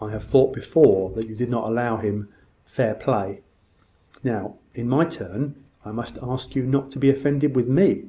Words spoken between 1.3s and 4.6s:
did not allow him fair play. Now,